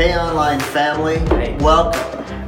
[0.00, 1.58] Hey, online family, Hey.
[1.60, 2.00] welcome.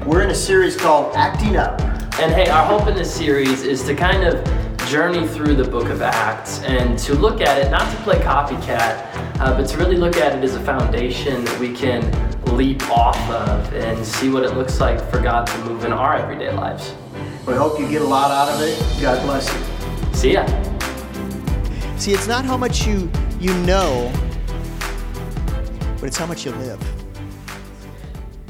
[0.07, 1.83] We're in a series called Acting Up.
[2.19, 4.43] And hey, our hope in this series is to kind of
[4.87, 9.05] journey through the book of Acts and to look at it, not to play copycat,
[9.39, 12.01] uh, but to really look at it as a foundation that we can
[12.57, 16.17] leap off of and see what it looks like for God to move in our
[16.17, 16.95] everyday lives.
[17.47, 18.79] We hope you get a lot out of it.
[18.99, 20.15] God bless you.
[20.15, 20.47] See ya.
[21.99, 24.11] See, it's not how much you you know,
[26.01, 26.92] but it's how much you live.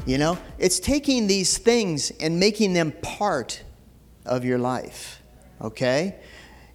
[0.05, 3.63] You know, it's taking these things and making them part
[4.25, 5.21] of your life.
[5.61, 6.15] Okay,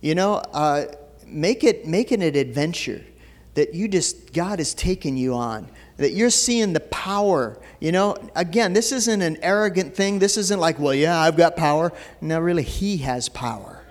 [0.00, 0.86] you know, uh,
[1.26, 3.04] make it make it an adventure
[3.52, 5.68] that you just God has taken you on.
[5.98, 7.60] That you're seeing the power.
[7.80, 10.20] You know, again, this isn't an arrogant thing.
[10.20, 11.92] This isn't like, well, yeah, I've got power.
[12.20, 13.84] No, really, He has power.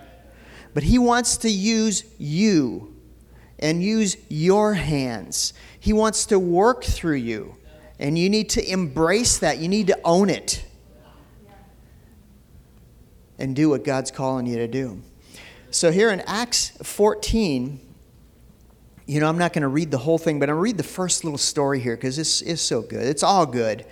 [0.74, 2.96] But He wants to use you
[3.58, 5.52] and use your hands.
[5.78, 7.57] He wants to work through you.
[7.98, 9.58] And you need to embrace that.
[9.58, 10.64] You need to own it.
[13.38, 15.02] And do what God's calling you to do.
[15.70, 17.80] So here in Acts 14,
[19.06, 20.76] you know, I'm not going to read the whole thing, but I'm going to read
[20.76, 23.06] the first little story here because this is so good.
[23.06, 23.86] It's all good.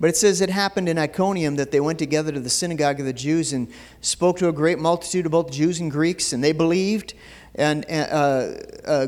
[0.00, 3.06] But it says it happened in Iconium that they went together to the synagogue of
[3.06, 6.52] the Jews and spoke to a great multitude of both Jews and Greeks, and they
[6.52, 7.14] believed.
[7.54, 8.54] And uh,
[8.84, 9.06] uh,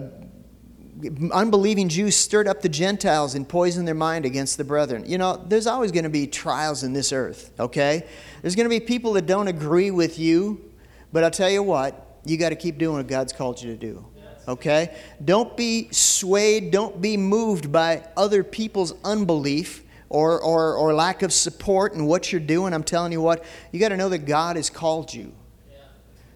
[1.32, 5.04] unbelieving Jews stirred up the Gentiles and poisoned their mind against the brethren.
[5.06, 8.06] You know, there's always going to be trials in this earth, okay?
[8.42, 10.72] There's going to be people that don't agree with you,
[11.12, 13.76] but I'll tell you what, you got to keep doing what God's called you to
[13.76, 14.04] do.
[14.46, 14.94] Okay?
[15.24, 21.32] Don't be swayed, don't be moved by other people's unbelief or, or, or lack of
[21.32, 22.74] support in what you're doing.
[22.74, 25.32] I'm telling you what, you got to know that God has called you.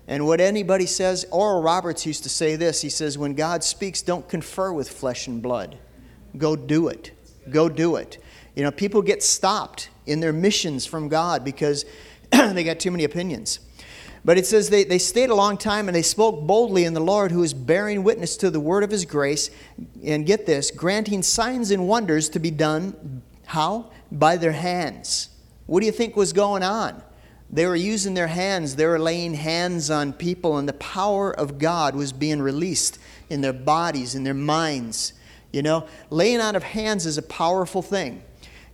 [0.09, 2.81] And what anybody says, Oral Roberts used to say this.
[2.81, 5.79] He says, When God speaks, don't confer with flesh and blood.
[6.39, 7.13] Go do it.
[7.51, 8.17] Go do it.
[8.57, 11.85] You know, people get stopped in their missions from God because
[12.33, 13.61] they got too many opinions.
[14.25, 17.01] But it says they, they stayed a long time and they spoke boldly in the
[17.01, 19.51] Lord, who is bearing witness to the word of his grace.
[20.03, 23.23] And get this, granting signs and wonders to be done.
[23.47, 23.91] How?
[24.11, 25.29] By their hands.
[25.67, 27.03] What do you think was going on?
[27.51, 31.59] They were using their hands, they were laying hands on people, and the power of
[31.59, 32.99] God was being released
[33.31, 35.15] in their bodies, in their minds.
[35.53, 38.23] You know, laying out of hands is a powerful thing.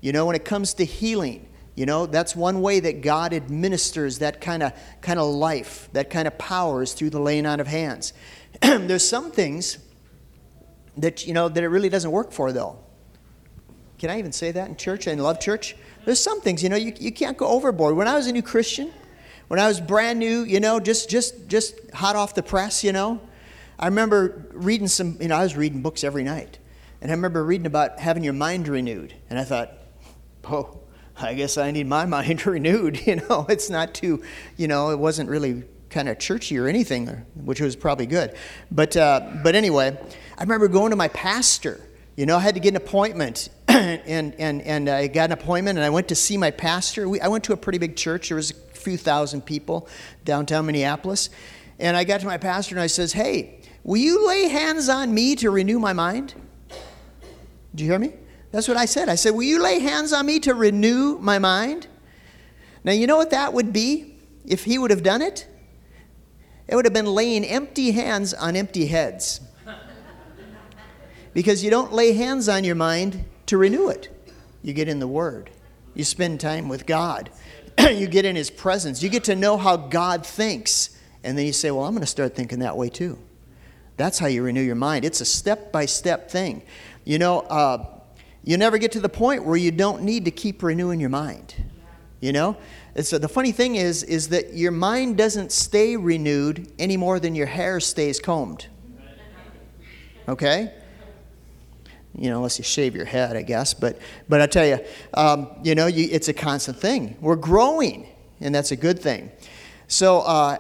[0.01, 4.19] You know, when it comes to healing, you know, that's one way that God administers
[4.19, 7.61] that kind of kind of life, that kind of power is through the laying out
[7.61, 8.13] of hands.
[8.61, 9.79] There's some things
[10.97, 12.79] that you know that it really doesn't work for though.
[14.05, 15.09] Can I even say that in church?
[15.09, 15.77] I love church.
[16.05, 17.97] There's some things, you know, you, you can't go overboard.
[17.97, 18.93] When I was a new Christian,
[19.49, 22.93] when I was brand new, you know, just just just hot off the press, you
[22.93, 23.19] know,
[23.79, 26.59] I remember reading some, you know, I was reading books every night.
[27.01, 29.15] And I remember reading about having your mind renewed.
[29.31, 29.73] And I thought,
[30.51, 30.81] oh,
[31.17, 33.07] I guess I need my mind renewed.
[33.07, 34.23] You know, it's not too,
[34.59, 38.35] you know, it wasn't really kind of churchy or anything, which was probably good.
[38.71, 39.97] But, uh, but anyway,
[40.37, 41.81] I remember going to my pastor.
[42.17, 43.49] You know, I had to get an appointment,
[44.07, 47.09] and, and, and I got an appointment, and I went to see my pastor.
[47.09, 48.29] We, I went to a pretty big church.
[48.29, 49.89] There was a few thousand people
[50.25, 51.31] downtown Minneapolis.
[51.81, 55.13] And I got to my pastor, and I says, hey, will you lay hands on
[55.13, 56.35] me to renew my mind?
[57.75, 58.13] Do you hear me?
[58.53, 59.09] That's what I said.
[59.09, 61.89] I said, Will you lay hands on me to renew my mind?
[62.85, 64.15] Now, you know what that would be
[64.47, 65.49] if he would have done it?
[66.69, 69.41] It would have been laying empty hands on empty heads.
[71.35, 74.09] because you don't lay hands on your mind to renew it.
[74.63, 75.51] You get in the Word,
[75.95, 77.31] you spend time with God,
[77.79, 80.91] you get in His presence, you get to know how God thinks.
[81.23, 83.19] And then you say, Well, I'm going to start thinking that way too.
[83.97, 85.05] That's how you renew your mind.
[85.05, 86.63] It's a step by step thing.
[87.05, 87.87] You know, uh,
[88.43, 91.55] you never get to the point where you don't need to keep renewing your mind.
[92.21, 92.57] You know,
[93.03, 97.35] so the funny thing is, is that your mind doesn't stay renewed any more than
[97.35, 98.67] your hair stays combed.
[100.27, 100.73] Okay.
[102.17, 103.75] You know, unless you shave your head, I guess.
[103.75, 103.99] But,
[104.29, 104.79] but I tell you,
[105.15, 107.17] um, you know, you, it's a constant thing.
[107.21, 108.09] We're growing,
[108.41, 109.33] and that's a good thing.
[109.89, 110.59] So, uh,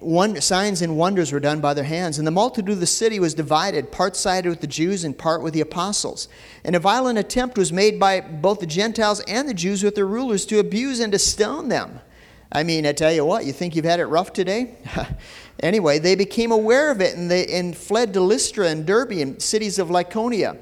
[0.00, 3.18] one, signs and wonders were done by their hands, and the multitude of the city
[3.18, 6.28] was divided, part sided with the Jews and part with the apostles.
[6.64, 10.06] And a violent attempt was made by both the Gentiles and the Jews with their
[10.06, 12.00] rulers to abuse and to stone them.
[12.52, 14.76] I mean, I tell you what, you think you've had it rough today?
[15.60, 19.42] anyway, they became aware of it and they and fled to Lystra and Derbe and
[19.42, 20.56] cities of Lycaonia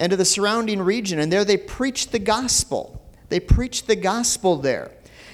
[0.00, 3.02] and to the surrounding region, and there they preached the gospel.
[3.28, 4.92] They preached the gospel there.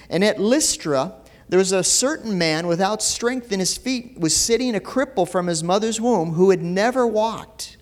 [0.09, 1.13] And at Lystra,
[1.47, 5.47] there was a certain man without strength in his feet, was sitting a cripple from
[5.47, 7.77] his mother's womb, who had never walked.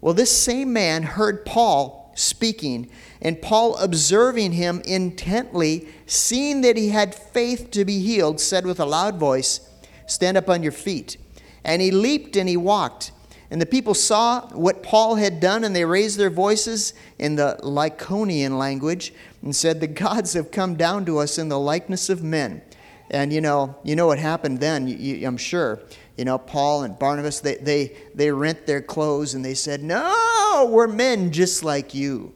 [0.00, 2.90] Well, this same man heard Paul speaking,
[3.20, 8.80] and Paul, observing him intently, seeing that he had faith to be healed, said with
[8.80, 9.68] a loud voice,
[10.06, 11.16] Stand up on your feet.
[11.64, 13.12] And he leaped and he walked.
[13.52, 17.60] And the people saw what Paul had done, and they raised their voices in the
[17.62, 19.12] Lycaonian language
[19.42, 22.62] and said, The gods have come down to us in the likeness of men.
[23.10, 25.80] And you know, you know what happened then, you, you, I'm sure.
[26.16, 30.70] You know, Paul and Barnabas, they, they, they rent their clothes and they said, No,
[30.72, 32.32] we're men just like you.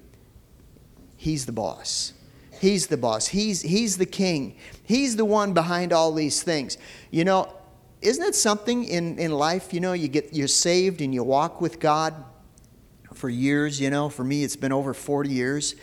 [1.17, 2.13] He's the boss.
[2.61, 3.29] He's the boss.
[3.29, 4.59] He's, he's the king.
[4.85, 6.77] He's the one behind all these things.
[7.11, 7.56] You know,
[8.07, 11.61] isn't it something in, in life, you know, you get you're saved and you walk
[11.61, 12.15] with God
[13.13, 15.75] for years, you know, for me it's been over 40 years.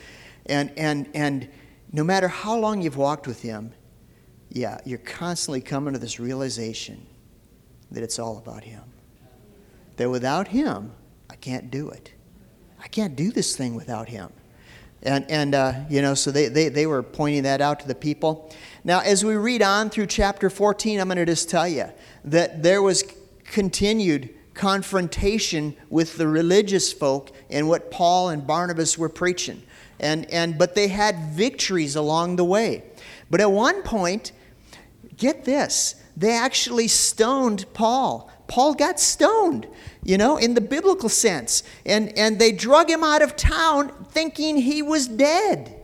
[0.46, 1.50] And and and
[1.92, 3.74] no matter how long you've walked with him,
[4.50, 7.06] yeah, you're constantly coming to this realization
[7.92, 8.84] that it's all about him.
[9.98, 10.94] That without him,
[11.30, 12.14] I can't do it.
[12.81, 14.31] I can't do this thing without him.
[15.04, 17.96] And, and uh, you know, so they, they, they were pointing that out to the
[17.96, 18.54] people.
[18.84, 21.90] Now, as we read on through chapter 14, I'm going to just tell you
[22.26, 23.04] that there was
[23.44, 29.62] continued confrontation with the religious folk and what Paul and Barnabas were preaching.
[30.00, 32.84] And, and, but they had victories along the way.
[33.30, 34.32] But at one point,
[35.18, 38.30] get this, they actually stoned Paul.
[38.54, 39.66] Paul got stoned,
[40.04, 41.64] you know, in the biblical sense.
[41.88, 45.76] And, and they drug him out of town thinking he was dead.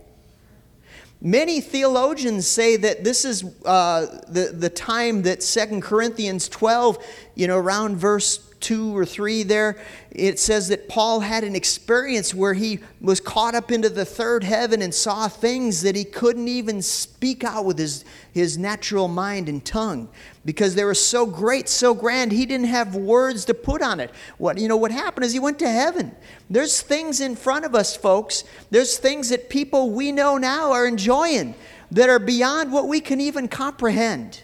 [1.19, 7.47] Many theologians say that this is uh, the, the time that Second Corinthians 12, you
[7.47, 9.77] know, around verse 2 or 3 there,
[10.11, 14.43] it says that Paul had an experience where he was caught up into the third
[14.43, 19.49] heaven and saw things that he couldn't even speak out with his, his natural mind
[19.49, 20.09] and tongue
[20.45, 24.11] because they were so great, so grand, he didn't have words to put on it.
[24.37, 26.15] What, you know, what happened is he went to heaven.
[26.49, 28.43] There's things in front of us, folks.
[28.71, 31.55] There's things that people we know now are enjoying
[31.91, 34.43] that are beyond what we can even comprehend.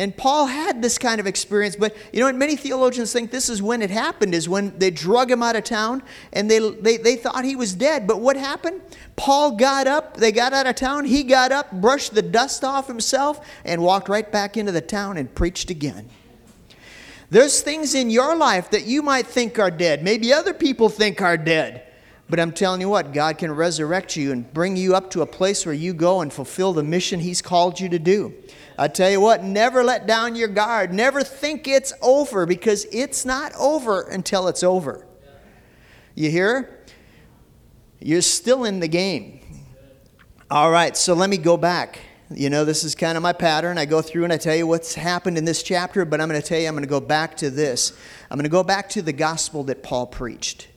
[0.00, 2.34] And Paul had this kind of experience, but you know what?
[2.34, 5.64] Many theologians think this is when it happened, is when they drug him out of
[5.64, 6.02] town
[6.32, 8.06] and they, they, they thought he was dead.
[8.06, 8.80] But what happened?
[9.16, 12.86] Paul got up, they got out of town, he got up, brushed the dust off
[12.86, 16.08] himself, and walked right back into the town and preached again.
[17.28, 21.20] There's things in your life that you might think are dead, maybe other people think
[21.20, 21.82] are dead.
[22.30, 25.26] But I'm telling you what, God can resurrect you and bring you up to a
[25.26, 28.32] place where you go and fulfill the mission He's called you to do.
[28.80, 30.90] I tell you what, never let down your guard.
[30.90, 35.06] Never think it's over because it's not over until it's over.
[36.14, 36.78] You hear?
[38.00, 39.40] You're still in the game.
[40.50, 41.98] All right, so let me go back.
[42.30, 43.76] You know, this is kind of my pattern.
[43.76, 46.40] I go through and I tell you what's happened in this chapter, but I'm going
[46.40, 47.92] to tell you, I'm going to go back to this.
[48.30, 50.68] I'm going to go back to the gospel that Paul preached.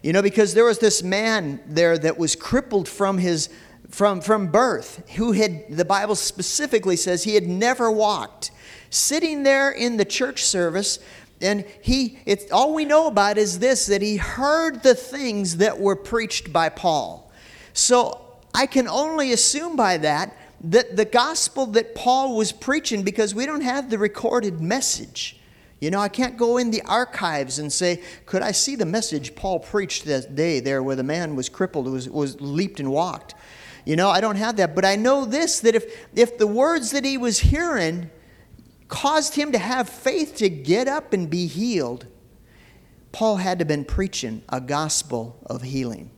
[0.00, 3.48] You know, because there was this man there that was crippled from his
[3.88, 8.50] from, from birth, who had, the Bible specifically says he had never walked,
[8.90, 10.98] sitting there in the church service.
[11.40, 15.78] And he, it's, all we know about is this that he heard the things that
[15.78, 17.30] were preached by Paul.
[17.72, 18.20] So
[18.54, 23.46] I can only assume by that that the gospel that Paul was preaching, because we
[23.46, 25.38] don't have the recorded message.
[25.80, 29.36] You know, I can't go in the archives and say, could I see the message
[29.36, 33.36] Paul preached that day there where the man was crippled, was, was leaped and walked?
[33.88, 34.74] You know, I don't have that.
[34.74, 38.10] But I know this that if, if the words that he was hearing
[38.86, 42.06] caused him to have faith to get up and be healed,
[43.12, 46.10] Paul had to have been preaching a gospel of healing.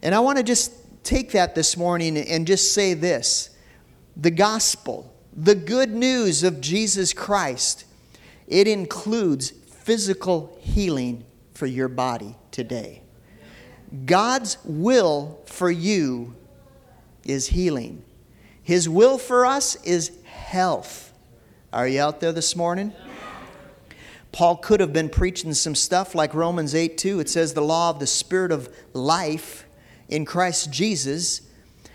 [0.00, 3.50] And I want to just take that this morning and just say this
[4.16, 7.84] the gospel, the good news of Jesus Christ,
[8.46, 13.02] it includes physical healing for your body today.
[14.06, 16.36] God's will for you
[17.24, 18.04] is healing.
[18.62, 21.12] His will for us is health.
[21.72, 22.92] Are you out there this morning?
[24.30, 27.20] Paul could have been preaching some stuff like Romans 8 2.
[27.20, 29.66] It says, The law of the Spirit of life
[30.08, 31.42] in Christ Jesus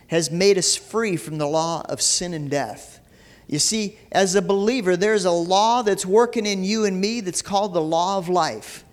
[0.08, 3.00] has made us free from the law of sin and death.
[3.48, 7.42] You see, as a believer, there's a law that's working in you and me that's
[7.42, 8.84] called the law of life.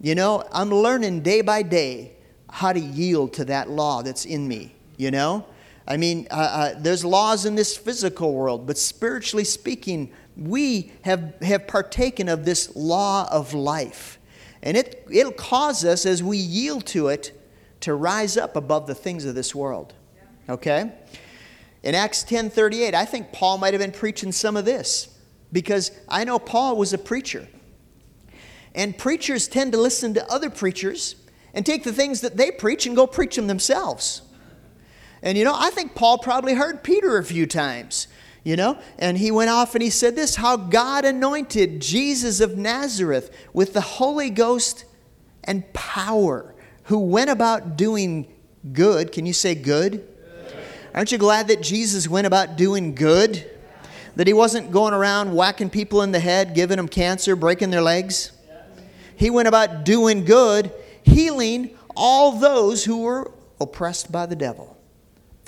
[0.00, 2.12] You know, I'm learning day by day
[2.50, 5.44] how to yield to that law that's in me, you know?
[5.88, 11.34] I mean, uh, uh, there's laws in this physical world, but spiritually speaking, we have,
[11.40, 14.18] have partaken of this law of life.
[14.62, 17.32] And it, it'll cause us, as we yield to it,
[17.80, 19.94] to rise up above the things of this world.
[20.46, 20.92] Okay?
[21.82, 25.08] In Acts 10:38, I think Paul might have been preaching some of this
[25.52, 27.48] because I know Paul was a preacher.
[28.74, 31.14] And preachers tend to listen to other preachers
[31.54, 34.22] and take the things that they preach and go preach them themselves.
[35.22, 38.08] And you know, I think Paul probably heard Peter a few times,
[38.44, 42.56] you know, and he went off and he said this how God anointed Jesus of
[42.56, 44.84] Nazareth with the Holy Ghost
[45.44, 48.32] and power, who went about doing
[48.72, 49.12] good.
[49.12, 50.06] Can you say good?
[50.94, 53.48] Aren't you glad that Jesus went about doing good?
[54.16, 57.82] That he wasn't going around whacking people in the head, giving them cancer, breaking their
[57.82, 58.32] legs?
[59.14, 60.72] He went about doing good,
[61.02, 64.77] healing all those who were oppressed by the devil,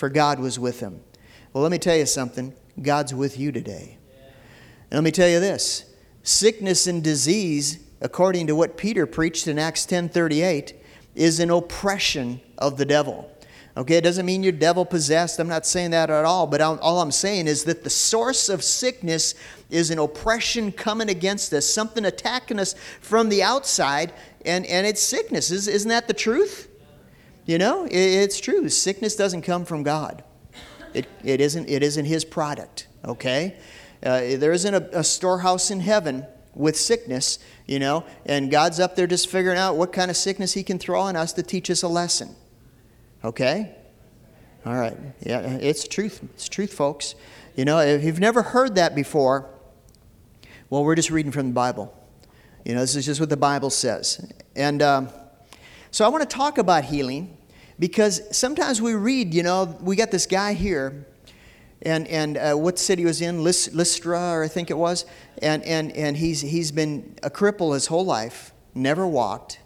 [0.00, 1.02] for God was with him.
[1.52, 3.98] Well, let me tell you something God's with you today.
[4.90, 5.84] And let me tell you this
[6.22, 10.72] sickness and disease, according to what Peter preached in Acts 10:38,
[11.14, 13.30] is an oppression of the devil.
[13.76, 15.38] Okay, it doesn't mean you're devil possessed.
[15.38, 16.46] I'm not saying that at all.
[16.46, 19.34] But all I'm saying is that the source of sickness
[19.68, 24.14] is an oppression coming against us, something attacking us from the outside,
[24.46, 25.50] and, and it's sickness.
[25.50, 26.69] Isn't that the truth?
[27.46, 28.68] You know, it's true.
[28.68, 30.22] Sickness doesn't come from God,
[30.94, 32.86] it, it, isn't, it isn't His product.
[33.04, 33.56] Okay?
[34.02, 38.96] Uh, there isn't a, a storehouse in heaven with sickness, you know, and God's up
[38.96, 41.70] there just figuring out what kind of sickness He can throw on us to teach
[41.70, 42.34] us a lesson.
[43.24, 43.74] Okay?
[44.66, 44.96] All right.
[45.20, 46.20] Yeah, it's truth.
[46.34, 47.14] It's truth, folks.
[47.56, 49.48] You know, if you've never heard that before,
[50.68, 51.96] well, we're just reading from the Bible.
[52.64, 54.32] You know, this is just what the Bible says.
[54.54, 55.08] And um,
[55.90, 57.36] so I want to talk about healing
[57.78, 61.06] because sometimes we read, you know, we got this guy here,
[61.82, 63.42] and, and uh, what city was in?
[63.42, 65.06] Lystra, or I think it was.
[65.40, 69.60] And, and, and he's, he's been a cripple his whole life, never walked.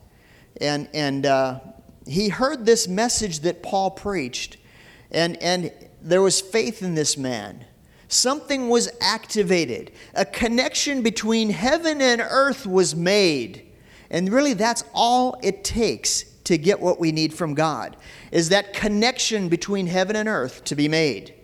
[0.61, 1.61] And, and uh,
[2.07, 4.57] he heard this message that Paul preached,
[5.11, 7.65] and, and there was faith in this man.
[8.09, 9.91] Something was activated.
[10.15, 13.73] A connection between heaven and earth was made.
[14.15, 17.97] And really, that's all it takes to get what we need from God,
[18.31, 21.35] is that connection between heaven and earth to be made.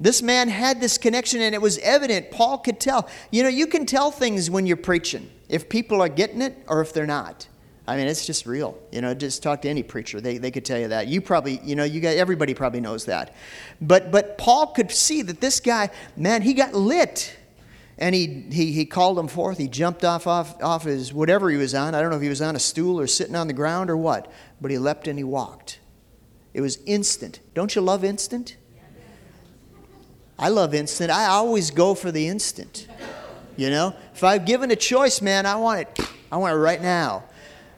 [0.00, 2.32] This man had this connection, and it was evident.
[2.32, 3.08] Paul could tell.
[3.30, 6.80] You know, you can tell things when you're preaching, if people are getting it or
[6.80, 7.46] if they're not.
[7.86, 8.76] I mean, it's just real.
[8.90, 10.20] You know, just talk to any preacher.
[10.20, 11.06] They, they could tell you that.
[11.06, 13.36] You probably, you know, you got everybody probably knows that.
[13.80, 17.36] But but Paul could see that this guy, man, he got lit.
[18.00, 19.58] And he, he, he called him forth.
[19.58, 21.94] He jumped off, off, off his whatever he was on.
[21.94, 23.96] I don't know if he was on a stool or sitting on the ground or
[23.96, 25.80] what, but he leapt and he walked.
[26.54, 27.40] It was instant.
[27.54, 28.56] Don't you love instant?
[30.38, 31.10] I love instant.
[31.10, 32.88] I always go for the instant.
[33.58, 36.00] You know, if I've given a choice, man, I want it.
[36.32, 37.24] I want it right now.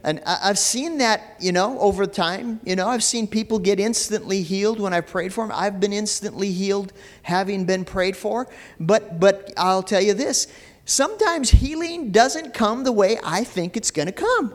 [0.05, 2.61] And I've seen that, you know, over time.
[2.65, 5.57] You know, I've seen people get instantly healed when I've prayed for them.
[5.57, 6.93] I've been instantly healed
[7.23, 8.49] having been prayed for.
[8.81, 10.49] But, but I'll tell you this
[10.85, 14.55] sometimes healing doesn't come the way I think it's going to come.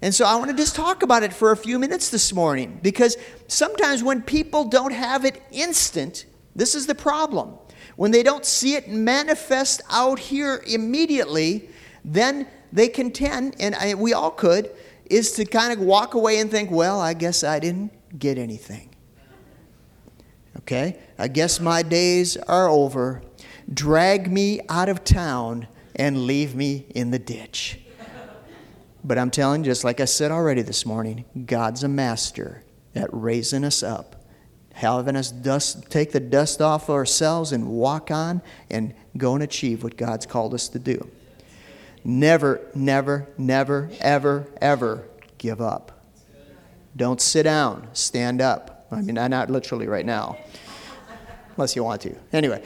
[0.00, 2.80] And so I want to just talk about it for a few minutes this morning
[2.82, 6.24] because sometimes when people don't have it instant,
[6.56, 7.56] this is the problem.
[7.96, 11.68] When they don't see it manifest out here immediately,
[12.04, 14.70] then they contend, and I, we all could,
[15.06, 18.88] is to kind of walk away and think, well, I guess I didn't get anything.
[20.58, 20.98] Okay?
[21.18, 23.22] I guess my days are over.
[23.72, 27.78] Drag me out of town and leave me in the ditch.
[29.04, 32.62] But I'm telling you, just like I said already this morning, God's a master
[32.94, 34.24] at raising us up,
[34.74, 39.82] having us dust, take the dust off ourselves and walk on and go and achieve
[39.82, 41.10] what God's called us to do.
[42.04, 45.04] Never, never, never, ever, ever
[45.38, 45.92] give up.
[46.96, 48.86] Don't sit down, stand up.
[48.90, 50.36] I mean, not literally right now,
[51.56, 52.14] unless you want to.
[52.32, 52.62] Anyway,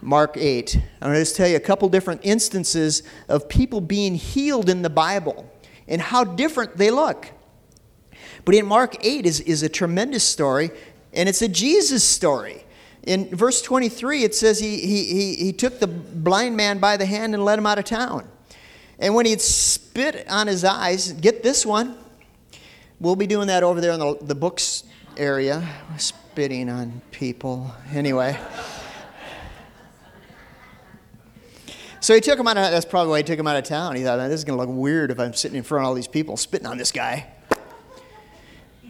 [0.00, 0.76] Mark 8.
[0.76, 4.82] I'm going to just tell you a couple different instances of people being healed in
[4.82, 5.50] the Bible
[5.88, 7.30] and how different they look.
[8.44, 10.70] But in Mark 8 is, is a tremendous story,
[11.12, 12.64] and it's a Jesus story.
[13.02, 17.06] In verse 23, it says he, he, he, he took the blind man by the
[17.06, 18.28] hand and led him out of town.
[18.98, 21.96] And when he'd spit on his eyes, get this one.
[23.00, 24.84] We'll be doing that over there in the, the books
[25.16, 27.72] area, spitting on people.
[27.92, 28.38] Anyway.
[32.00, 33.96] So he took him out of, that's probably why he took him out of town.
[33.96, 35.94] He thought, this is going to look weird if I'm sitting in front of all
[35.94, 37.26] these people spitting on this guy.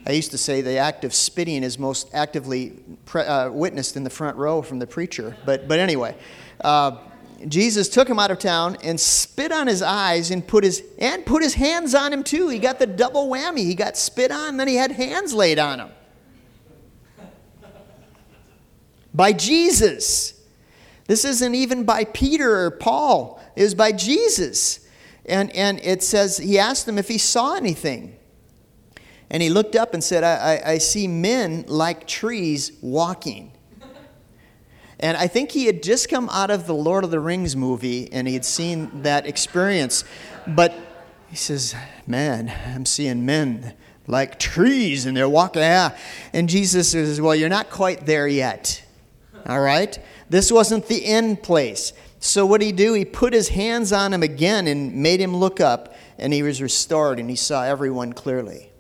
[0.07, 4.05] I used to say the act of spitting is most actively pre- uh, witnessed in
[4.05, 5.37] the front row from the preacher.
[5.47, 6.17] But, but anyway,
[6.61, 6.99] uh,
[7.49, 11.27] Jesus took him out of town and spit on his eyes and put his and
[11.27, 12.49] put his hands on him too.
[12.49, 13.65] He got the double whammy.
[13.65, 15.91] He got spit on, then he had hands laid on him.
[19.13, 20.41] By Jesus.
[21.07, 23.41] This isn't even by Peter or Paul.
[23.57, 24.81] It was by Jesus.
[25.27, 28.17] And, and it says, he asked him if he saw anything.
[29.31, 33.53] And he looked up and said, I, I, I see men like trees walking.
[35.05, 38.11] And I think he had just come out of the Lord of the Rings movie
[38.11, 40.03] and he had seen that experience.
[40.47, 40.75] But
[41.29, 41.75] he says,
[42.07, 43.75] Man, I'm seeing men
[44.07, 45.61] like trees and they're walking.
[45.61, 45.95] Yeah.
[46.33, 48.83] And Jesus says, Well, you're not quite there yet.
[49.45, 49.99] All right?
[50.31, 51.93] This wasn't the end place.
[52.19, 52.95] So what did he do?
[52.95, 56.63] He put his hands on him again and made him look up, and he was
[56.63, 58.71] restored and he saw everyone clearly.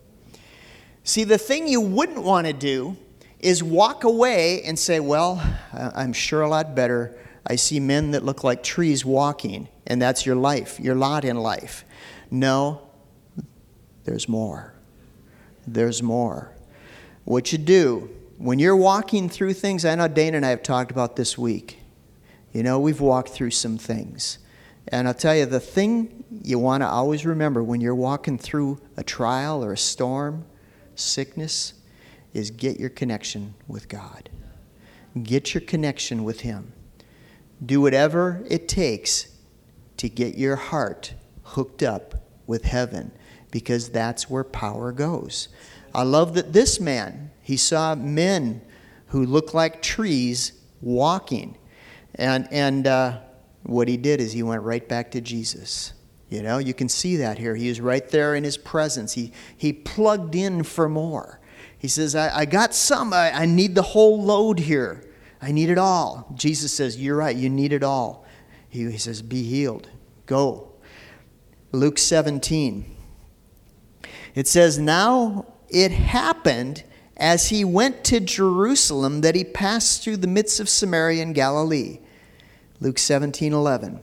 [1.02, 2.96] See, the thing you wouldn't want to do
[3.44, 7.16] is walk away and say, Well, I'm sure a lot better.
[7.46, 11.36] I see men that look like trees walking, and that's your life, your lot in
[11.36, 11.84] life.
[12.30, 12.88] No,
[14.04, 14.74] there's more.
[15.66, 16.52] There's more.
[17.24, 20.90] What you do when you're walking through things, I know Dana and I have talked
[20.90, 21.78] about this week.
[22.52, 24.38] You know, we've walked through some things.
[24.88, 28.80] And I'll tell you, the thing you want to always remember when you're walking through
[28.96, 30.44] a trial or a storm,
[30.94, 31.74] sickness,
[32.34, 34.28] is get your connection with God.
[35.22, 36.72] Get your connection with Him.
[37.64, 39.28] Do whatever it takes
[39.96, 43.12] to get your heart hooked up with heaven
[43.50, 45.48] because that's where power goes.
[45.94, 48.62] I love that this man, he saw men
[49.08, 51.56] who looked like trees walking.
[52.16, 53.20] And, and uh,
[53.62, 55.92] what he did is he went right back to Jesus.
[56.28, 57.54] You know, you can see that here.
[57.54, 59.12] He was right there in his presence.
[59.12, 61.38] He, he plugged in for more.
[61.84, 63.12] He says, I, I got some.
[63.12, 65.04] I, I need the whole load here.
[65.42, 66.32] I need it all.
[66.34, 67.36] Jesus says, You're right.
[67.36, 68.24] You need it all.
[68.70, 69.90] He, he says, Be healed.
[70.24, 70.72] Go.
[71.72, 72.86] Luke 17.
[74.34, 76.84] It says, Now it happened
[77.18, 81.98] as he went to Jerusalem that he passed through the midst of Samaria and Galilee.
[82.80, 84.00] Luke 17 11.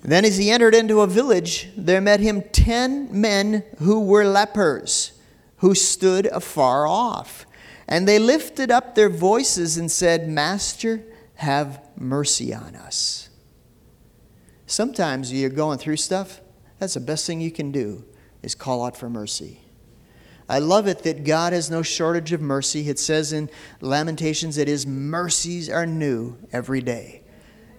[0.00, 5.12] Then, as he entered into a village, there met him ten men who were lepers
[5.58, 7.46] who stood afar off.
[7.86, 11.02] And they lifted up their voices and said, Master,
[11.36, 13.30] have mercy on us.
[14.66, 16.40] Sometimes you're going through stuff,
[16.78, 18.04] that's the best thing you can do
[18.42, 19.60] is call out for mercy.
[20.48, 22.88] I love it that God has no shortage of mercy.
[22.88, 27.22] It says in Lamentations that his mercies are new every day.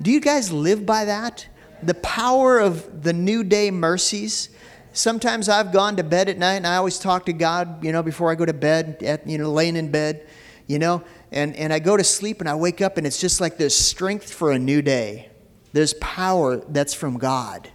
[0.01, 1.47] Do you guys live by that?
[1.81, 4.49] The power of the new day mercies
[4.93, 8.03] sometimes I've gone to bed at night and I always talk to God, you know,
[8.03, 10.27] before I go to bed, at, you know, laying in bed,
[10.67, 13.41] you know, and, and I go to sleep and I wake up and it's just
[13.41, 15.29] like there's strength for a new day.
[15.73, 17.69] There's power that's from God.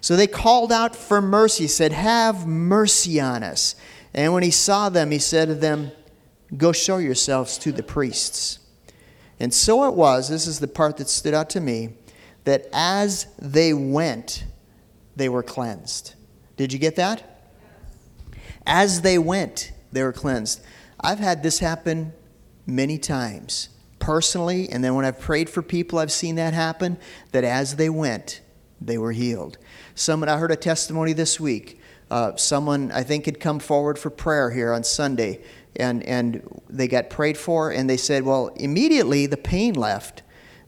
[0.00, 3.76] So they called out for mercy, said, Have mercy on us.
[4.14, 5.92] And when he saw them, he said to them,
[6.56, 8.58] Go show yourselves to the priests.
[9.40, 11.94] And so it was, this is the part that stood out to me,
[12.44, 14.44] that as they went,
[15.16, 16.14] they were cleansed.
[16.62, 17.40] Did you get that?
[18.64, 20.62] As they went, they were cleansed.
[21.00, 22.12] I've had this happen
[22.66, 26.98] many times personally, and then when I've prayed for people, I've seen that happen,
[27.32, 28.42] that as they went,
[28.80, 29.58] they were healed.
[29.96, 31.80] Someone, I heard a testimony this week.
[32.12, 35.42] Uh, someone, I think, had come forward for prayer here on Sunday,
[35.74, 40.22] and, and they got prayed for, and they said, Well, immediately the pain left,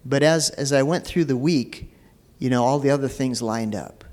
[0.05, 1.95] but as, as I went through the week,
[2.41, 4.05] you know, all the other things lined up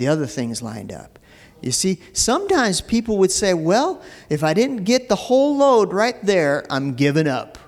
[0.00, 1.18] the other things lined up.
[1.62, 6.20] You see, sometimes people would say, well, if I didn't get the whole load right
[6.24, 7.58] there, I'm giving up.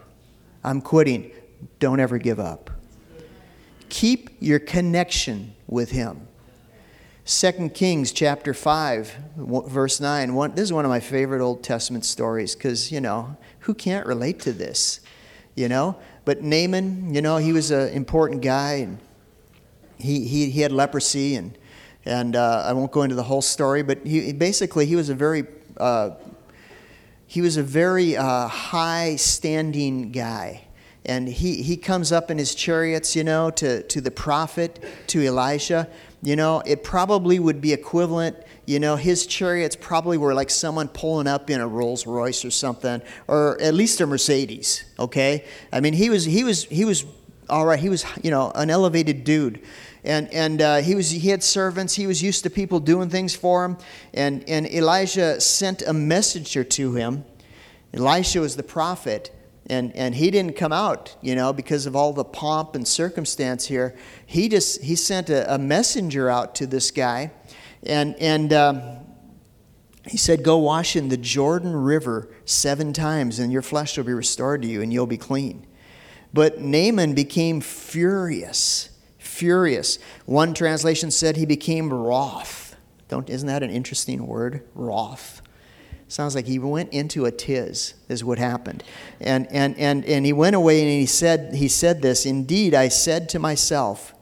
[0.65, 1.31] I'm quitting.
[1.79, 2.71] Don't ever give up.
[3.89, 6.27] Keep your connection with Him.
[7.25, 10.35] 2 Kings chapter 5, verse 9.
[10.35, 14.07] One, this is one of my favorite Old Testament stories because, you know, who can't
[14.07, 15.01] relate to this?
[15.55, 15.97] You know?
[16.25, 18.99] But Naaman, you know, he was an important guy and
[19.99, 21.57] he, he, he had leprosy and
[22.05, 25.15] and uh, I won't go into the whole story, but he basically he was a
[25.15, 26.11] very uh,
[27.27, 30.65] he was a very uh, high standing guy.
[31.05, 35.27] And he, he comes up in his chariots, you know, to, to the prophet, to
[35.27, 35.89] Elisha.
[36.23, 38.37] You know, it probably would be equivalent,
[38.67, 42.51] you know, his chariots probably were like someone pulling up in a Rolls Royce or
[42.53, 45.45] something, or at least a Mercedes, okay?
[45.73, 47.05] I mean, he was, he was, he was,
[47.51, 49.63] all right, he was, you know, an elevated dude
[50.05, 51.95] and and uh, he was he had servants.
[51.95, 53.77] He was used to people doing things for him.
[54.13, 57.25] And and Elijah sent a messenger to him.
[57.95, 59.31] Elisha was the prophet,
[59.69, 63.67] and and he didn't come out, you know, because of all the pomp and circumstance
[63.67, 63.97] here.
[64.27, 67.31] He just he sent a, a messenger out to this guy,
[67.85, 68.53] and and.
[68.53, 68.83] Um,
[70.05, 74.13] he said, Go wash in the Jordan River seven times, and your flesh will be
[74.13, 75.65] restored to you, and you'll be clean.
[76.35, 78.92] But Naaman became furious
[79.33, 79.99] furious.
[80.27, 82.77] One translation said he became wroth.
[83.09, 84.63] Don't, isn't that an interesting word?
[84.75, 85.43] Wroth.
[86.09, 88.85] Sounds like he went into a tiz, is what happened.
[89.19, 92.89] And, and, and, and he went away and he said, he said this Indeed, I
[92.89, 94.15] said to myself,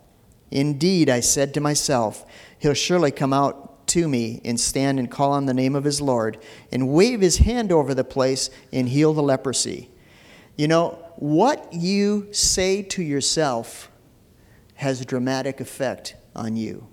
[0.53, 2.25] Indeed, I said to myself,
[2.59, 6.01] He'll surely come out to me and stand and call on the name of his
[6.01, 6.39] Lord
[6.71, 9.91] and wave his hand over the place and heal the leprosy.
[10.57, 13.90] You know, what you say to yourself
[14.81, 16.87] has a dramatic effect on you.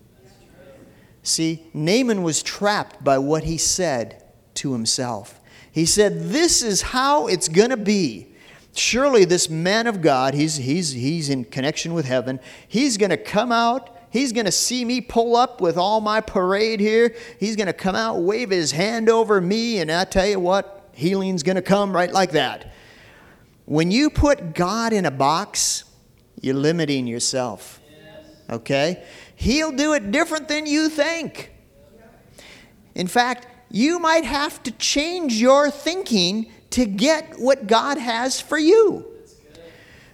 [1.24, 4.24] See, Naaman was trapped by what he said
[4.56, 5.40] to himself.
[5.72, 8.28] He said, This is how it's going to be.
[8.74, 13.18] Surely this man of God, he's, he's, he's in connection with heaven, he's going to
[13.18, 13.94] come out.
[14.10, 17.14] He's going to see me pull up with all my parade here.
[17.42, 20.90] He's going to come out, wave his hand over me, and I tell you what,
[20.94, 22.74] healing's going to come right like that.
[23.66, 25.84] When you put God in a box,
[26.42, 27.80] you're limiting yourself.
[28.50, 29.04] Okay?
[29.36, 31.52] He'll do it different than you think.
[32.96, 38.58] In fact, you might have to change your thinking to get what God has for
[38.58, 39.06] you.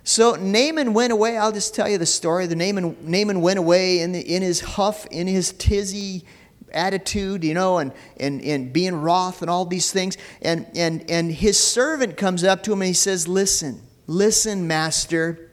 [0.04, 1.38] So Naaman went away.
[1.38, 2.46] I'll just tell you the story.
[2.46, 6.26] The Naaman, Naaman went away in, the, in his huff, in his tizzy
[6.74, 10.18] attitude, you know, and, and, and being wroth and all these things.
[10.42, 15.52] And, and, and his servant comes up to him and he says, Listen, listen, master.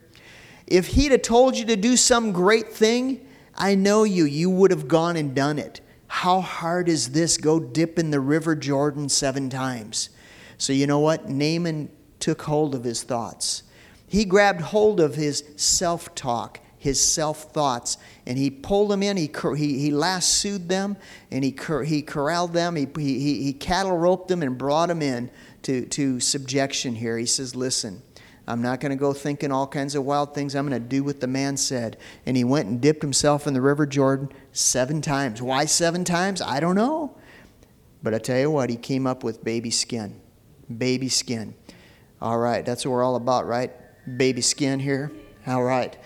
[0.71, 4.71] If he'd have told you to do some great thing, I know you, you would
[4.71, 5.81] have gone and done it.
[6.07, 7.37] How hard is this?
[7.37, 10.11] Go dip in the river Jordan seven times.
[10.57, 11.29] So, you know what?
[11.29, 13.65] Naaman took hold of his thoughts.
[14.07, 17.99] He grabbed hold of his self talk his self thoughts.
[18.27, 20.97] And he pulled them in, he, he, he lassoed them,
[21.31, 25.31] and he, he corralled them, he, he, he cattle roped them, and brought them in
[25.63, 27.19] to, to subjection here.
[27.19, 28.03] He says, Listen,
[28.51, 30.57] I'm not going to go thinking all kinds of wild things.
[30.57, 31.97] I'm going to do what the man said.
[32.27, 35.41] And he went and dipped himself in the River Jordan seven times.
[35.41, 36.43] Why seven times?
[36.43, 37.17] I don't know.
[38.03, 40.21] But I tell you what, he came up with baby skin.
[40.77, 41.55] Baby skin.
[42.21, 43.73] All right, that's what we're all about, right?
[44.19, 45.13] Baby skin here.
[45.47, 45.97] All right.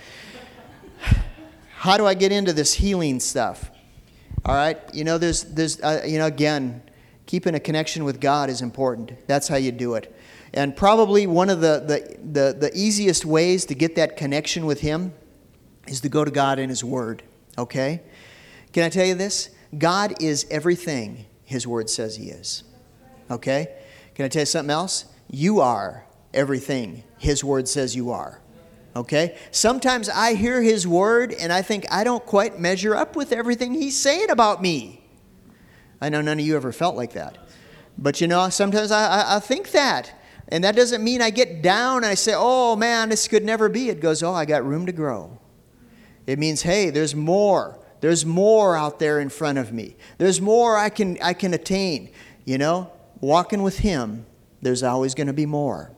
[1.76, 3.70] How do I get into this healing stuff?
[4.44, 6.82] All right, you know, there's, there's, uh, you know, again,
[7.26, 9.26] keeping a connection with God is important.
[9.26, 10.13] That's how you do it.
[10.54, 14.80] And probably one of the, the, the, the easiest ways to get that connection with
[14.80, 15.12] Him
[15.88, 17.24] is to go to God in His Word.
[17.58, 18.00] Okay?
[18.72, 19.50] Can I tell you this?
[19.76, 22.62] God is everything His Word says He is.
[23.30, 23.74] Okay?
[24.14, 25.06] Can I tell you something else?
[25.28, 28.40] You are everything His Word says you are.
[28.96, 29.36] Okay?
[29.50, 33.74] Sometimes I hear his word and I think I don't quite measure up with everything
[33.74, 35.02] he's saying about me.
[36.00, 37.38] I know none of you ever felt like that.
[37.98, 40.12] But you know, sometimes I, I, I think that.
[40.48, 43.68] And that doesn't mean I get down and I say, oh man, this could never
[43.68, 43.88] be.
[43.88, 45.38] It goes, oh, I got room to grow.
[46.26, 47.78] It means, hey, there's more.
[48.00, 49.96] There's more out there in front of me.
[50.18, 52.10] There's more I can, I can attain.
[52.44, 54.26] You know, walking with Him,
[54.60, 55.90] there's always going to be more.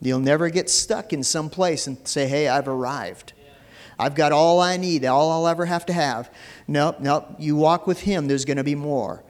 [0.00, 3.32] You'll never get stuck in some place and say, hey, I've arrived.
[3.98, 6.32] I've got all I need, all I'll ever have to have.
[6.66, 7.36] Nope, nope.
[7.38, 9.22] You walk with Him, there's going to be more.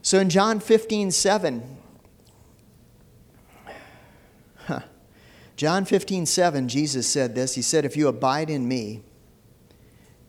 [0.00, 1.78] So in John 15, 7,
[5.62, 7.54] John 15, 7, Jesus said this.
[7.54, 9.02] He said, If you abide in me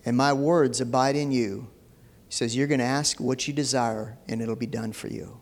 [0.06, 1.72] and my words abide in you,
[2.28, 5.40] He says, you're going to ask what you desire and it'll be done for you.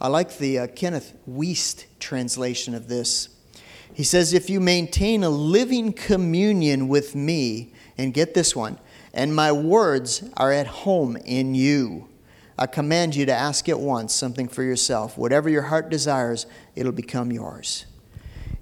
[0.00, 3.28] I like the uh, Kenneth Wuest translation of this.
[3.92, 8.78] He says, If you maintain a living communion with me, and get this one,
[9.12, 12.08] and my words are at home in you,
[12.58, 15.18] I command you to ask at once something for yourself.
[15.18, 17.84] Whatever your heart desires, it'll become yours.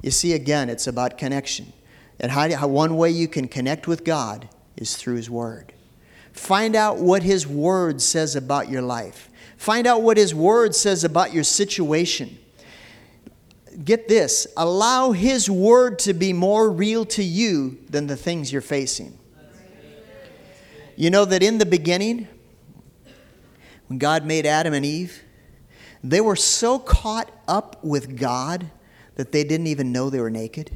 [0.03, 1.73] You see, again, it's about connection.
[2.21, 5.73] And how, how one way you can connect with God is through His Word.
[6.33, 9.31] Find out what His Word says about your life.
[9.57, 12.39] Find out what His Word says about your situation
[13.85, 18.61] get this allow His word to be more real to you than the things you're
[18.61, 19.19] facing.
[20.97, 22.29] You know that in the beginning,
[23.87, 25.23] when God made Adam and Eve,
[26.05, 28.71] they were so caught up with God
[29.17, 30.71] that they didn't even know they were naked.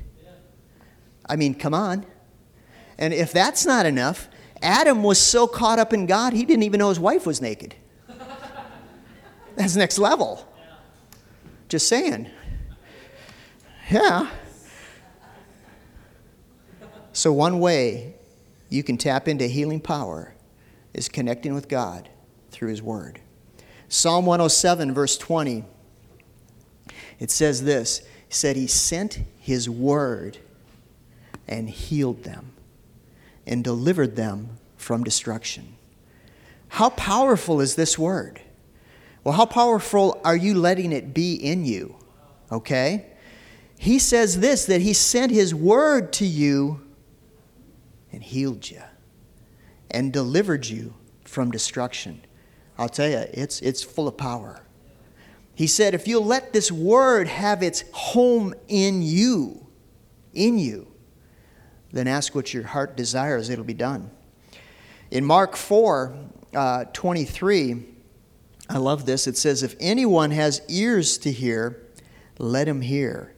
[1.28, 2.06] I mean, come on.
[2.98, 4.28] And if that's not enough,
[4.62, 7.74] Adam was so caught up in God, he didn't even know his wife was naked.
[9.56, 10.46] That's next level.
[11.68, 12.30] Just saying.
[13.90, 14.30] Yeah.
[17.12, 18.14] So, one way
[18.68, 20.34] you can tap into healing power
[20.92, 22.08] is connecting with God
[22.50, 23.20] through His Word.
[23.88, 25.64] Psalm 107, verse 20,
[27.18, 28.02] it says this
[28.36, 30.38] said, He sent His Word
[31.48, 32.52] and healed them
[33.46, 35.76] and delivered them from destruction.
[36.68, 38.40] How powerful is this word?
[39.24, 41.96] Well, how powerful are you letting it be in you?
[42.50, 43.06] Okay?
[43.78, 46.82] He says this that he sent his word to you
[48.12, 48.82] and healed you
[49.90, 50.94] and delivered you
[51.24, 52.22] from destruction.
[52.78, 54.62] I'll tell you, it's, it's full of power.
[55.56, 59.66] He said, if you'll let this word have its home in you,
[60.34, 60.86] in you,
[61.92, 64.10] then ask what your heart desires, it'll be done.
[65.10, 66.14] In Mark 4
[66.54, 67.86] uh, 23,
[68.68, 69.26] I love this.
[69.26, 71.82] It says, If anyone has ears to hear,
[72.38, 73.34] let him hear.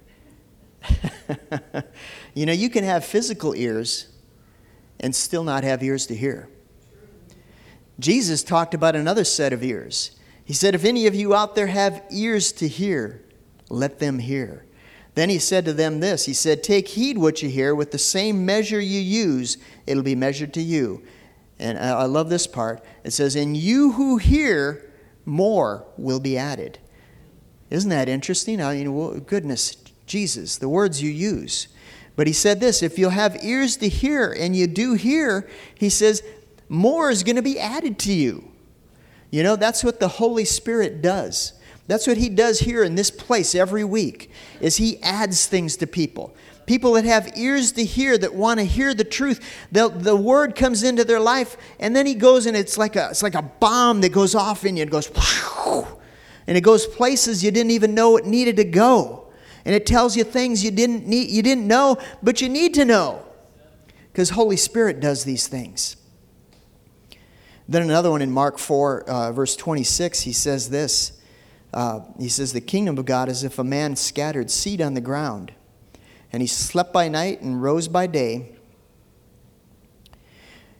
[2.34, 4.08] you know, you can have physical ears
[4.98, 6.48] and still not have ears to hear.
[8.00, 10.17] Jesus talked about another set of ears.
[10.48, 13.22] He said, If any of you out there have ears to hear,
[13.68, 14.64] let them hear.
[15.14, 17.74] Then he said to them this He said, Take heed what you hear.
[17.74, 21.02] With the same measure you use, it'll be measured to you.
[21.58, 22.82] And I love this part.
[23.04, 24.90] It says, And you who hear,
[25.26, 26.78] more will be added.
[27.68, 28.62] Isn't that interesting?
[28.62, 31.68] I mean, well, goodness, Jesus, the words you use.
[32.16, 35.90] But he said this if you'll have ears to hear, and you do hear, he
[35.90, 36.22] says,
[36.70, 38.50] more is going to be added to you.
[39.30, 41.52] You know, that's what the Holy Spirit does.
[41.86, 45.86] That's what he does here in this place every week is he adds things to
[45.86, 46.34] people.
[46.66, 49.40] People that have ears to hear, that want to hear the truth,
[49.72, 53.08] the, the word comes into their life, and then he goes and it's like a
[53.08, 54.82] it's like a bomb that goes off in you.
[54.82, 55.10] and goes
[56.46, 59.30] and it goes places you didn't even know it needed to go.
[59.64, 62.84] And it tells you things you didn't need you didn't know, but you need to
[62.84, 63.22] know.
[64.12, 65.96] Because Holy Spirit does these things.
[67.68, 71.12] Then another one in Mark 4, uh, verse 26, he says this.
[71.72, 75.02] Uh, he says, The kingdom of God is if a man scattered seed on the
[75.02, 75.52] ground,
[76.32, 78.54] and he slept by night and rose by day.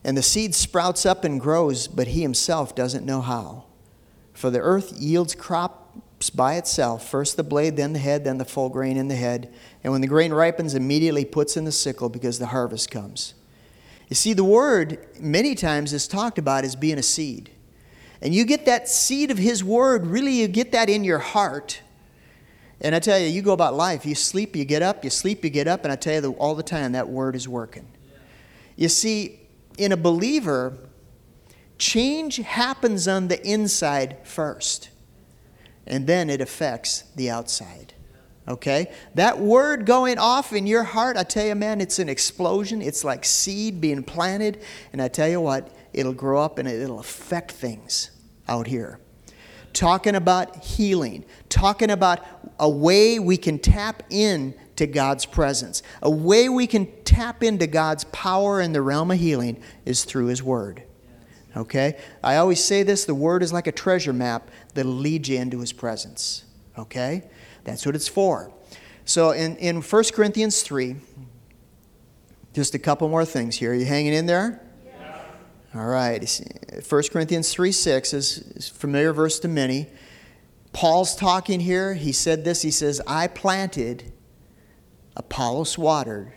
[0.03, 3.65] And the seed sprouts up and grows, but he himself doesn't know how.
[4.33, 8.45] For the earth yields crops by itself first the blade, then the head, then the
[8.47, 9.53] full grain in the head.
[9.85, 13.35] And when the grain ripens, immediately puts in the sickle because the harvest comes.
[14.09, 17.51] You see, the word many times is talked about as being a seed.
[18.21, 21.83] And you get that seed of his word, really, you get that in your heart.
[22.81, 25.45] And I tell you, you go about life, you sleep, you get up, you sleep,
[25.45, 27.87] you get up, and I tell you all the time that word is working.
[28.77, 29.41] You see,
[29.77, 30.77] in a believer,
[31.77, 34.91] change happens on the inside first,
[35.87, 37.95] and then it affects the outside.
[38.49, 38.91] Okay?
[39.15, 42.81] That word going off in your heart, I tell you, man, it's an explosion.
[42.81, 44.63] It's like seed being planted.
[44.93, 48.11] And I tell you what, it'll grow up and it'll affect things
[48.49, 48.99] out here.
[49.75, 52.25] Talking about healing, talking about
[52.59, 55.83] a way we can tap in to God's presence.
[56.03, 60.27] A way we can tap into God's power in the realm of healing is through
[60.27, 60.85] His Word.
[61.57, 61.99] Okay?
[62.25, 65.61] I always say this the Word is like a treasure map that'll lead you into
[65.61, 66.45] His presence.
[66.79, 67.25] Okay?
[67.69, 68.51] That's what it's for.
[69.05, 70.97] So in, in 1 Corinthians 3,
[72.55, 73.73] just a couple more things here.
[73.73, 74.61] Are you hanging in there?
[74.87, 75.23] Yeah.
[75.75, 76.41] All right.
[76.89, 79.87] 1 Corinthians 3 6 is, is familiar verse to many.
[80.73, 81.95] Paul's talking here.
[81.95, 82.63] He said this.
[82.63, 84.13] He says, I planted,
[85.17, 86.33] Apollos watered,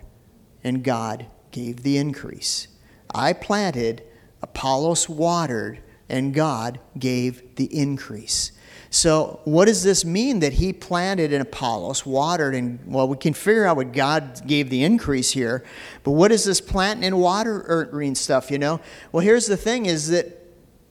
[0.63, 2.67] and God gave the increase.
[3.13, 4.03] I planted,
[4.41, 8.51] Apollos watered, and God gave the increase.
[8.93, 12.53] So, what does this mean that he planted and Apollos watered?
[12.53, 15.63] And well, we can figure out what God gave the increase here.
[16.03, 18.81] But what is this planting and watering stuff, you know?
[19.13, 20.37] Well, here's the thing is that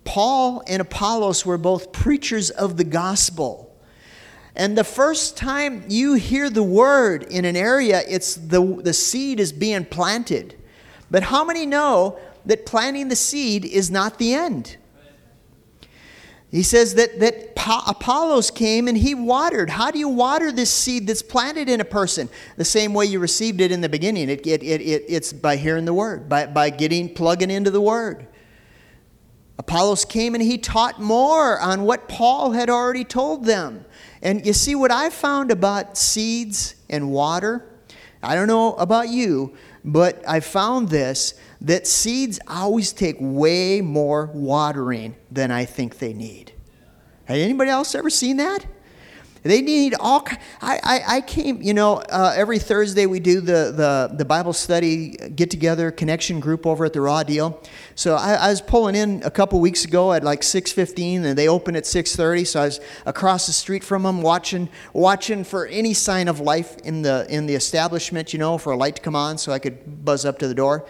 [0.04, 3.70] Paul and Apollos were both preachers of the gospel.
[4.56, 9.38] And the first time you hear the word in an area, it's the, the seed
[9.38, 10.56] is being planted.
[11.10, 14.78] But how many know that planting the seed is not the end?
[16.50, 17.52] He says that, that
[17.86, 19.70] Apollos came and he watered.
[19.70, 22.28] How do you water this seed that's planted in a person?
[22.56, 24.28] The same way you received it in the beginning.
[24.28, 27.80] It, it, it, it, it's by hearing the word, by, by getting, plugging into the
[27.80, 28.26] word.
[29.60, 33.84] Apollos came and he taught more on what Paul had already told them.
[34.20, 37.64] And you see, what I found about seeds and water,
[38.22, 44.27] I don't know about you, but I found this that seeds always take way more
[44.33, 46.53] watering than I think they need.
[47.27, 48.66] Has anybody else ever seen that?
[49.42, 50.27] They need all.
[50.61, 54.53] I, I, I came, you know, uh, every Thursday we do the, the, the Bible
[54.53, 57.59] study get together connection group over at the Raw Deal.
[57.94, 61.49] So I, I was pulling in a couple weeks ago at like 6:15, and they
[61.49, 62.46] open at 6:30.
[62.46, 66.77] So I was across the street from them, watching watching for any sign of life
[66.85, 69.59] in the in the establishment, you know, for a light to come on, so I
[69.59, 70.85] could buzz up to the door.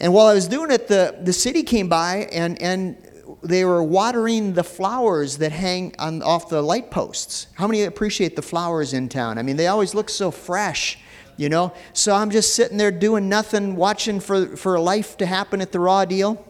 [0.00, 2.96] And while I was doing it, the, the city came by and, and
[3.42, 7.48] they were watering the flowers that hang on, off the light posts.
[7.54, 9.38] How many appreciate the flowers in town?
[9.38, 10.98] I mean, they always look so fresh,
[11.36, 11.72] you know?
[11.92, 15.80] So I'm just sitting there doing nothing, watching for, for life to happen at the
[15.80, 16.46] raw deal.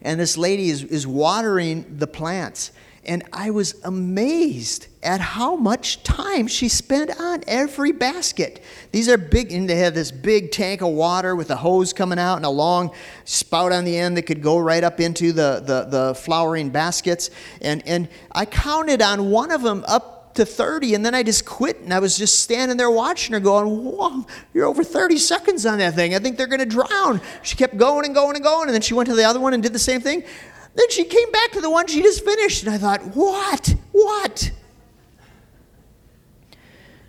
[0.00, 2.72] And this lady is, is watering the plants.
[3.08, 8.62] And I was amazed at how much time she spent on every basket.
[8.92, 12.18] These are big, and they have this big tank of water with a hose coming
[12.18, 12.92] out and a long
[13.24, 17.30] spout on the end that could go right up into the, the, the flowering baskets.
[17.62, 21.46] And, and I counted on one of them up to 30, and then I just
[21.46, 25.64] quit, and I was just standing there watching her going, Whoa, you're over 30 seconds
[25.64, 26.14] on that thing.
[26.14, 27.22] I think they're going to drown.
[27.42, 29.54] She kept going and going and going, and then she went to the other one
[29.54, 30.24] and did the same thing.
[30.74, 33.74] Then she came back to the one she just finished, and I thought, what?
[33.92, 34.52] What?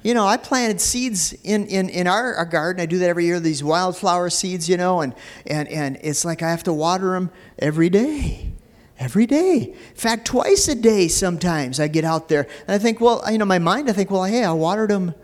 [0.02, 2.82] You know, I planted seeds in, in, in our, our garden.
[2.82, 5.14] I do that every year, these wildflower seeds, you know, and,
[5.46, 8.54] and, and it's like I have to water them every day.
[8.98, 9.74] Every day.
[9.74, 12.48] In fact, twice a day sometimes I get out there.
[12.68, 15.16] And I think, well, you know, my mind, I think, well, hey, I watered them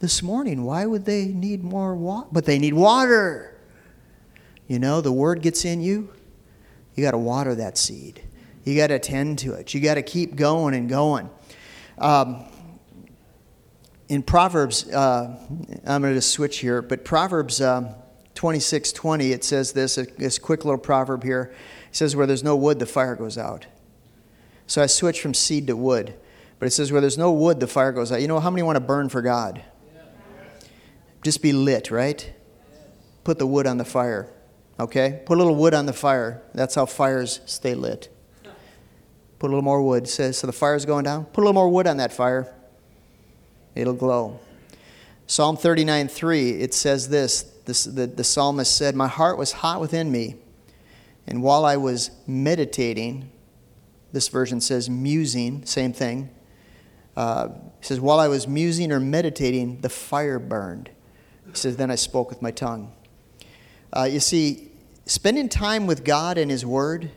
[0.00, 0.64] this morning.
[0.64, 2.28] Why would they need more water?
[2.32, 3.56] But they need water.
[4.66, 6.12] You know, the word gets in you,
[7.00, 8.22] you got to water that seed.
[8.62, 9.72] You got to tend to it.
[9.72, 11.30] You got to keep going and going.
[11.96, 12.44] Um,
[14.10, 15.34] in Proverbs, uh,
[15.86, 17.94] I'm going to switch here, but Proverbs um,
[18.34, 21.54] 26 20, it says this, this quick little proverb here.
[21.88, 23.64] It says, Where there's no wood, the fire goes out.
[24.66, 26.12] So I switched from seed to wood.
[26.58, 28.20] But it says, Where there's no wood, the fire goes out.
[28.20, 29.64] You know, how many want to burn for God?
[31.22, 32.30] Just be lit, right?
[33.24, 34.30] Put the wood on the fire.
[34.80, 35.20] Okay?
[35.26, 36.42] Put a little wood on the fire.
[36.54, 38.08] That's how fires stay lit.
[39.38, 40.08] Put a little more wood.
[40.08, 41.26] Says so the fire's going down.
[41.26, 42.52] Put a little more wood on that fire.
[43.74, 44.40] It'll glow.
[45.26, 49.80] Psalm 39 3, it says this, this the, the psalmist said, My heart was hot
[49.80, 50.34] within me,
[51.28, 53.30] and while I was meditating,
[54.12, 56.30] this version says musing, same thing.
[57.16, 60.90] Uh, says, While I was musing or meditating, the fire burned.
[61.46, 62.92] He says, Then I spoke with my tongue.
[63.92, 64.69] Uh, you see,
[65.10, 67.10] spending time with God and His Word,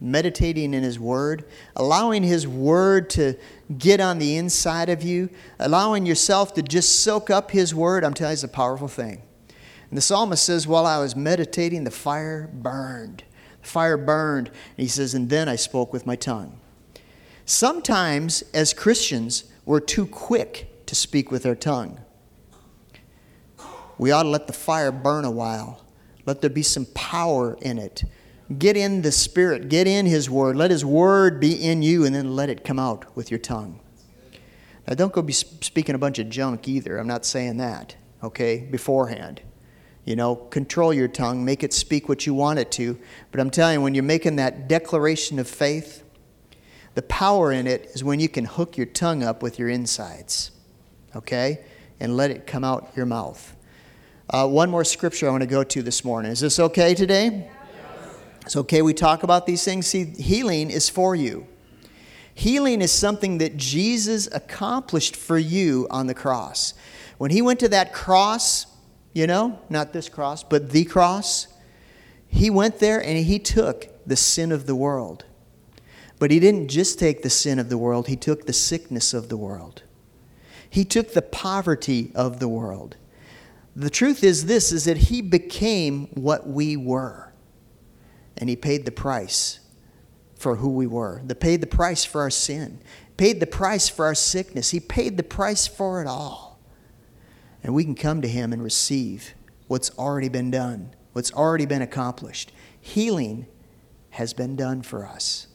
[0.00, 1.44] meditating in His Word,
[1.76, 3.34] allowing His Word to
[3.78, 5.30] get on the inside of you,
[5.60, 9.22] allowing yourself to just soak up His Word, I'm telling you, it's a powerful thing.
[9.90, 13.22] And the psalmist says, While I was meditating, the fire burned.
[13.62, 14.48] The fire burned.
[14.48, 16.58] And he says, And then I spoke with my tongue.
[17.44, 22.00] Sometimes, as Christians, we're too quick to speak with our tongue.
[23.98, 25.85] We ought to let the fire burn a while
[26.26, 28.04] let there be some power in it.
[28.58, 30.56] Get in the Spirit, get in His Word.
[30.56, 33.80] Let His Word be in you, and then let it come out with your tongue.
[34.86, 36.98] Now, don't go be speaking a bunch of junk either.
[36.98, 39.40] I'm not saying that, okay, beforehand.
[40.04, 42.96] You know, control your tongue, make it speak what you want it to.
[43.32, 46.04] But I'm telling you, when you're making that declaration of faith,
[46.94, 50.52] the power in it is when you can hook your tongue up with your insides,
[51.16, 51.64] okay,
[51.98, 53.55] and let it come out your mouth.
[54.28, 56.32] Uh, one more scripture I want to go to this morning.
[56.32, 57.48] Is this okay today?
[57.48, 58.18] Yes.
[58.42, 59.86] It's okay we talk about these things.
[59.86, 61.46] See, healing is for you.
[62.34, 66.74] Healing is something that Jesus accomplished for you on the cross.
[67.18, 68.66] When he went to that cross,
[69.12, 71.46] you know, not this cross, but the cross,
[72.26, 75.24] he went there and he took the sin of the world.
[76.18, 79.28] But he didn't just take the sin of the world, he took the sickness of
[79.28, 79.82] the world.
[80.68, 82.96] He took the poverty of the world.
[83.76, 87.34] The truth is this is that he became what we were.
[88.38, 89.60] And he paid the price
[90.34, 91.22] for who we were.
[91.26, 92.80] He paid the price for our sin.
[93.18, 94.70] Paid the price for our sickness.
[94.70, 96.58] He paid the price for it all.
[97.62, 99.34] And we can come to him and receive
[99.68, 102.52] what's already been done, what's already been accomplished.
[102.80, 103.46] Healing
[104.10, 105.48] has been done for us.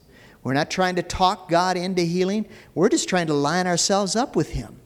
[0.44, 2.48] We're not trying to talk God into healing.
[2.76, 4.80] We're just trying to line ourselves up with him.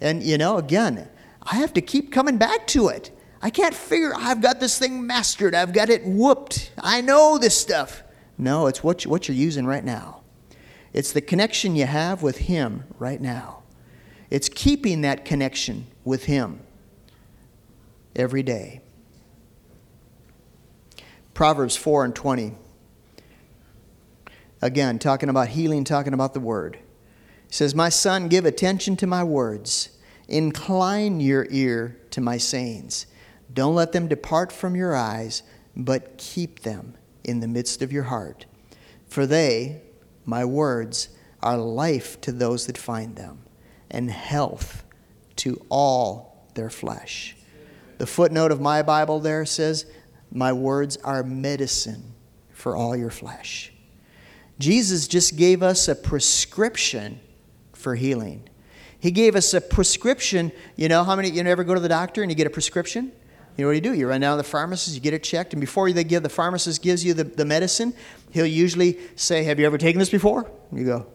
[0.00, 1.08] And you know, again,
[1.50, 3.10] I have to keep coming back to it.
[3.42, 5.54] I can't figure, I've got this thing mastered.
[5.54, 6.70] I've got it whooped.
[6.78, 8.02] I know this stuff.
[8.38, 10.20] No, it's what, you, what you're using right now.
[10.92, 13.62] It's the connection you have with Him right now.
[14.30, 16.60] It's keeping that connection with Him
[18.14, 18.80] every day.
[21.34, 22.54] Proverbs 4 and 20.
[24.62, 26.76] Again, talking about healing, talking about the Word.
[27.48, 29.96] He says, My son, give attention to my words
[30.30, 33.06] Incline your ear to my sayings.
[33.52, 35.42] Don't let them depart from your eyes,
[35.76, 38.46] but keep them in the midst of your heart.
[39.08, 39.82] For they,
[40.24, 41.08] my words,
[41.42, 43.40] are life to those that find them,
[43.90, 44.84] and health
[45.36, 47.36] to all their flesh.
[47.98, 49.86] The footnote of my Bible there says,
[50.30, 52.14] My words are medicine
[52.52, 53.72] for all your flesh.
[54.58, 57.20] Jesus just gave us a prescription
[57.72, 58.48] for healing.
[59.00, 60.52] He gave us a prescription.
[60.76, 63.12] You know how many, you never go to the doctor and you get a prescription?
[63.56, 63.94] You know what you do?
[63.94, 66.28] You run down to the pharmacist, you get it checked, and before they give the
[66.28, 67.92] pharmacist gives you the, the medicine,
[68.30, 70.50] he'll usually say, Have you ever taken this before?
[70.72, 71.06] You go,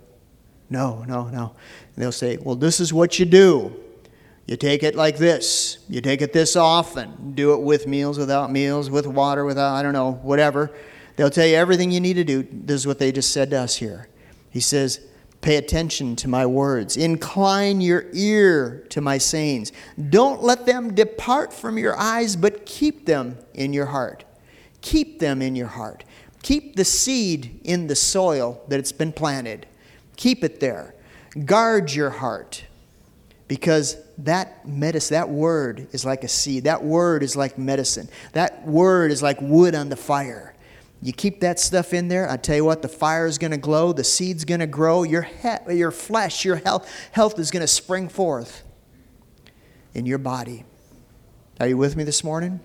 [0.69, 1.55] No, no, no.
[1.95, 3.75] And they'll say, Well, this is what you do.
[4.47, 5.79] You take it like this.
[5.89, 7.33] You take it this often.
[7.33, 10.71] Do it with meals, without meals, with water, without, I don't know, whatever.
[11.15, 12.47] They'll tell you everything you need to do.
[12.51, 14.07] This is what they just said to us here.
[14.51, 14.99] He says,
[15.45, 16.97] Pay attention to my words.
[16.97, 19.71] Incline your ear to my sayings.
[20.09, 24.23] Don't let them depart from your eyes, but keep them in your heart.
[24.81, 26.03] Keep them in your heart.
[26.41, 29.67] Keep the seed in the soil that it's been planted.
[30.15, 30.95] Keep it there.
[31.45, 32.63] Guard your heart
[33.47, 36.63] because that medicine, that word is like a seed.
[36.63, 38.09] That word is like medicine.
[38.31, 40.54] That word is like wood on the fire.
[41.01, 43.57] You keep that stuff in there, I tell you what, the fire is going to
[43.57, 47.61] glow, the seed's going to grow, your, he- your flesh, your health, health is going
[47.61, 48.63] to spring forth
[49.93, 50.65] in your body.
[51.59, 52.59] Are you with me this morning?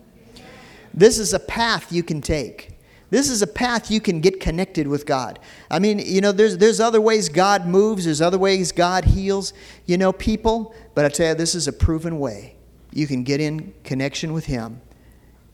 [0.95, 2.79] This is a path you can take.
[3.11, 5.41] This is a path you can get connected with God.
[5.71, 9.53] I mean, you know, there's, there's other ways God moves, there's other ways God heals,
[9.85, 12.57] you know, people, but I tell you, this is a proven way.
[12.93, 14.81] You can get in connection with Him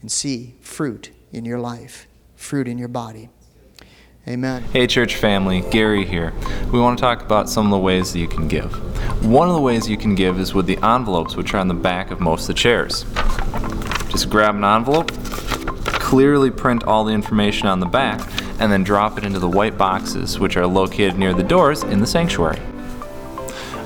[0.03, 2.07] and see fruit in your life
[2.37, 3.29] fruit in your body.
[4.29, 4.65] Amen.
[4.73, 6.33] Hey, church family, Gary here.
[6.73, 8.73] We want to talk about some of the ways that you can give.
[9.25, 11.75] One of the ways you can give is with the envelopes, which are on the
[11.75, 13.05] back of most of the chairs.
[14.11, 15.13] Just grab an envelope,
[16.01, 18.21] clearly print all the information on the back,
[18.59, 22.01] and then drop it into the white boxes, which are located near the doors in
[22.01, 22.59] the sanctuary.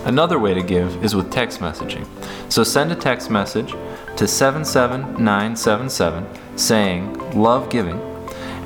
[0.06, 2.08] Another way to give is with text messaging.
[2.50, 3.74] So send a text message
[4.16, 6.26] to 77977
[6.56, 8.09] saying, Love Giving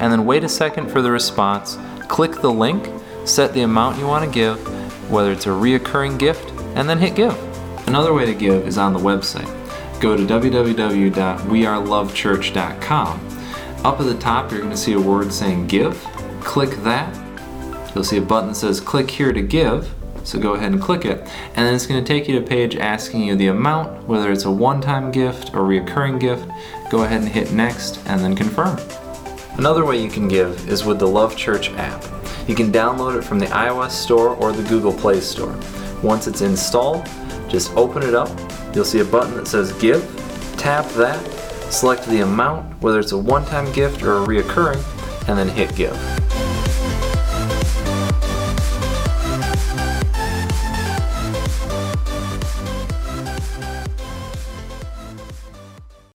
[0.05, 1.79] and then wait a second for the response.
[2.09, 2.91] Click the link,
[3.25, 4.59] set the amount you want to give,
[5.11, 7.35] whether it's a reoccurring gift, and then hit give.
[7.89, 9.49] Another way to give is on the website.
[10.01, 13.21] Go to www.wearelovechurch.com.
[13.83, 15.99] Up at the top, you're going to see a word saying give.
[16.43, 17.09] Click that.
[17.95, 19.95] You'll see a button that says click here to give.
[20.23, 21.21] So go ahead and click it.
[21.55, 24.31] And then it's going to take you to a page asking you the amount, whether
[24.31, 26.47] it's a one time gift or reoccurring gift.
[26.91, 28.77] Go ahead and hit next and then confirm.
[29.57, 32.05] Another way you can give is with the Love Church app.
[32.49, 35.57] You can download it from the iOS Store or the Google Play Store.
[36.03, 37.09] Once it's installed,
[37.49, 38.29] just open it up.
[38.75, 40.03] You'll see a button that says Give.
[40.57, 41.25] Tap that,
[41.73, 44.83] select the amount, whether it's a one time gift or a reoccurring,
[45.29, 45.95] and then hit Give.